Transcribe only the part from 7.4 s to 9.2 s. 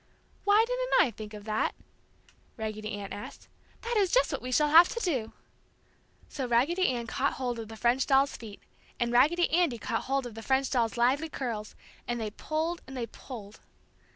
of the French doll's feet, and